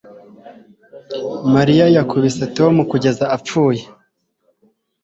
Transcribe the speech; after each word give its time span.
Mariya 1.53 1.85
yakubise 1.95 2.43
Tom 2.57 2.73
kugeza 2.91 3.25
apfuye 3.35 3.81